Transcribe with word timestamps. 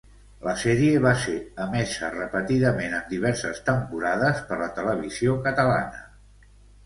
La 0.45 0.53
sèrie 0.59 1.01
va 1.01 1.09
ser 1.23 1.33
emesa 1.65 2.07
repetidament 2.15 2.95
en 3.01 3.05
diverses 3.11 3.61
temporades 3.67 4.41
per 4.49 4.59
la 4.65 4.71
Televisió 4.81 5.37
Catalana. 5.49 6.01